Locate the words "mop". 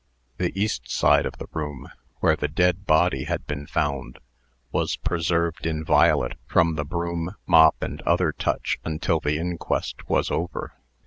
7.45-7.75